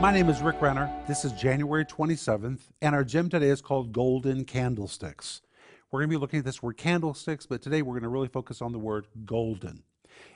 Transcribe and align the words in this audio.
My 0.00 0.10
name 0.10 0.30
is 0.30 0.40
Rick 0.40 0.62
Renner. 0.62 0.90
This 1.06 1.26
is 1.26 1.32
January 1.32 1.84
27th, 1.84 2.60
and 2.80 2.94
our 2.94 3.04
gem 3.04 3.28
today 3.28 3.50
is 3.50 3.60
called 3.60 3.92
Golden 3.92 4.46
Candlesticks. 4.46 5.42
We're 5.90 6.00
going 6.00 6.08
to 6.08 6.16
be 6.16 6.18
looking 6.18 6.38
at 6.38 6.46
this 6.46 6.62
word 6.62 6.78
candlesticks, 6.78 7.44
but 7.44 7.60
today 7.60 7.82
we're 7.82 7.92
going 7.92 8.04
to 8.04 8.08
really 8.08 8.26
focus 8.26 8.62
on 8.62 8.72
the 8.72 8.78
word 8.78 9.08
golden. 9.26 9.82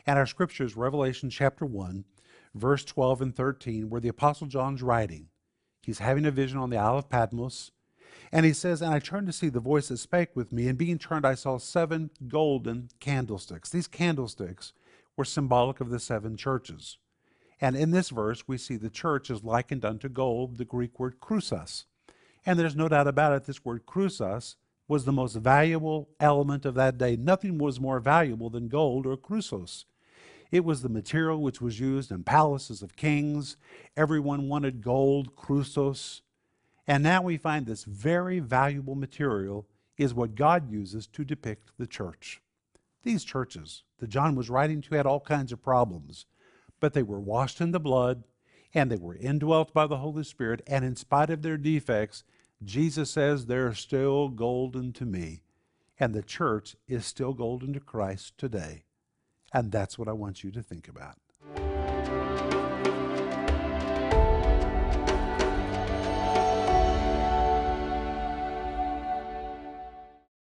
And 0.06 0.18
our 0.18 0.26
scripture 0.26 0.64
is 0.64 0.76
Revelation 0.76 1.30
chapter 1.30 1.64
1, 1.64 2.04
verse 2.54 2.84
12 2.84 3.22
and 3.22 3.34
13, 3.34 3.88
where 3.88 4.02
the 4.02 4.08
Apostle 4.08 4.48
John's 4.48 4.82
writing. 4.82 5.28
He's 5.82 5.98
having 5.98 6.26
a 6.26 6.30
vision 6.30 6.58
on 6.58 6.68
the 6.68 6.76
Isle 6.76 6.98
of 6.98 7.08
Patmos, 7.08 7.70
and 8.30 8.44
he 8.44 8.52
says, 8.52 8.82
And 8.82 8.92
I 8.92 8.98
turned 8.98 9.28
to 9.28 9.32
see 9.32 9.48
the 9.48 9.60
voice 9.60 9.88
that 9.88 9.96
spake 9.96 10.36
with 10.36 10.52
me, 10.52 10.68
and 10.68 10.76
being 10.76 10.98
turned, 10.98 11.24
I 11.24 11.36
saw 11.36 11.56
seven 11.56 12.10
golden 12.28 12.90
candlesticks. 13.00 13.70
These 13.70 13.88
candlesticks 13.88 14.74
were 15.16 15.24
symbolic 15.24 15.80
of 15.80 15.88
the 15.88 16.00
seven 16.00 16.36
churches. 16.36 16.98
And 17.64 17.76
in 17.76 17.92
this 17.92 18.10
verse, 18.10 18.46
we 18.46 18.58
see 18.58 18.76
the 18.76 18.90
church 18.90 19.30
is 19.30 19.42
likened 19.42 19.86
unto 19.86 20.10
gold, 20.10 20.58
the 20.58 20.66
Greek 20.66 21.00
word 21.00 21.18
chrusos. 21.18 21.84
And 22.44 22.58
there's 22.58 22.76
no 22.76 22.90
doubt 22.90 23.08
about 23.08 23.32
it, 23.32 23.44
this 23.44 23.64
word 23.64 23.86
chrusos 23.86 24.56
was 24.86 25.06
the 25.06 25.12
most 25.12 25.34
valuable 25.36 26.10
element 26.20 26.66
of 26.66 26.74
that 26.74 26.98
day. 26.98 27.16
Nothing 27.16 27.56
was 27.56 27.80
more 27.80 28.00
valuable 28.00 28.50
than 28.50 28.68
gold 28.68 29.06
or 29.06 29.16
chrusos. 29.16 29.86
It 30.50 30.62
was 30.62 30.82
the 30.82 30.90
material 30.90 31.40
which 31.40 31.62
was 31.62 31.80
used 31.80 32.10
in 32.10 32.22
palaces 32.22 32.82
of 32.82 32.96
kings. 32.96 33.56
Everyone 33.96 34.46
wanted 34.50 34.82
gold, 34.82 35.34
chrusos. 35.34 36.20
And 36.86 37.02
now 37.02 37.22
we 37.22 37.38
find 37.38 37.64
this 37.64 37.84
very 37.84 38.40
valuable 38.40 38.94
material 38.94 39.66
is 39.96 40.12
what 40.12 40.34
God 40.34 40.70
uses 40.70 41.06
to 41.06 41.24
depict 41.24 41.70
the 41.78 41.86
church. 41.86 42.42
These 43.04 43.24
churches 43.24 43.84
that 44.00 44.10
John 44.10 44.34
was 44.34 44.50
writing 44.50 44.82
to 44.82 44.96
had 44.96 45.06
all 45.06 45.20
kinds 45.20 45.50
of 45.50 45.62
problems, 45.62 46.26
but 46.84 46.92
they 46.92 47.02
were 47.02 47.18
washed 47.18 47.62
in 47.62 47.70
the 47.70 47.80
blood 47.80 48.24
and 48.74 48.90
they 48.90 48.96
were 48.96 49.16
indwelt 49.16 49.72
by 49.72 49.86
the 49.86 49.96
Holy 49.96 50.22
Spirit. 50.22 50.60
And 50.66 50.84
in 50.84 50.96
spite 50.96 51.30
of 51.30 51.40
their 51.40 51.56
defects, 51.56 52.24
Jesus 52.62 53.10
says 53.10 53.46
they're 53.46 53.72
still 53.72 54.28
golden 54.28 54.92
to 54.92 55.06
me. 55.06 55.40
And 55.98 56.14
the 56.14 56.22
church 56.22 56.76
is 56.86 57.06
still 57.06 57.32
golden 57.32 57.72
to 57.72 57.80
Christ 57.80 58.36
today. 58.36 58.84
And 59.50 59.72
that's 59.72 59.98
what 59.98 60.08
I 60.08 60.12
want 60.12 60.44
you 60.44 60.50
to 60.50 60.62
think 60.62 60.86
about. 60.86 61.16